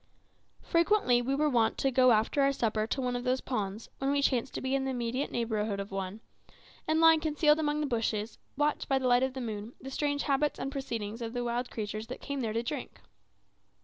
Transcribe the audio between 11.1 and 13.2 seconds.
of the wild creatures that came there to drink.